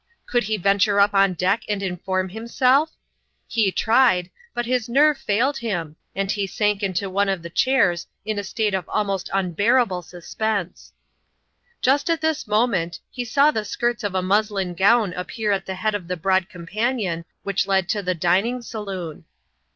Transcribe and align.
Could 0.25 0.45
he 0.45 0.57
venture 0.57 0.99
up 0.99 1.13
on 1.13 1.35
deck 1.35 1.61
and 1.69 1.83
inform 1.83 2.29
himself? 2.29 2.89
He 3.47 3.71
tried, 3.71 4.31
but 4.51 4.65
his 4.65 4.89
nerve 4.89 5.15
failed 5.19 5.57
him, 5.59 5.95
and 6.15 6.31
he 6.31 6.47
sank 6.47 6.81
into 6.81 7.07
one 7.07 7.29
of 7.29 7.43
the 7.43 7.51
chairs 7.51 8.07
in 8.25 8.39
a 8.39 8.43
state 8.43 8.73
of 8.73 8.89
almost 8.89 9.29
un 9.31 9.51
bearable 9.51 10.01
suspense. 10.01 10.91
Just 11.83 12.09
at 12.09 12.19
this 12.19 12.47
moment, 12.47 12.99
he 13.11 13.23
saw 13.23 13.51
the 13.51 13.63
skirts 13.63 14.03
of 14.03 14.15
a 14.15 14.23
muslin 14.23 14.73
gown 14.73 15.13
appear 15.13 15.51
at 15.51 15.67
the 15.67 15.75
head 15.75 15.93
of 15.93 16.07
the 16.07 16.17
broad 16.17 16.49
companion 16.49 17.23
which 17.43 17.67
led 17.67 17.87
to 17.89 18.01
the 18.01 18.15
dining 18.15 18.63
saloon. 18.63 19.25